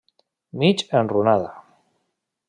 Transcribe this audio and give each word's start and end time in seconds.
Mig 0.61 0.81
enrunada. 0.99 1.51